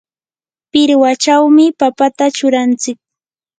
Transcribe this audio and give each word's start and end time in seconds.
pirwachawmi 0.71 1.65
papata 1.79 2.25
churanchik. 2.37 2.97